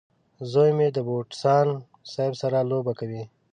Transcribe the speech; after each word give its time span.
زوی 0.51 0.71
مې 0.77 0.87
د 0.95 0.97
بوسټان 1.07 1.67
سیب 2.13 2.33
سره 2.41 2.67
لوبه 2.69 2.93
کوي. 2.99 3.23